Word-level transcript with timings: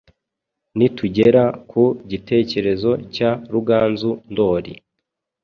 nitugera 0.77 1.43
ku 1.69 1.83
gitekerezo 2.09 2.91
cya 3.15 3.31
Ruganzu 3.53 4.11
Ndori. 4.31 4.73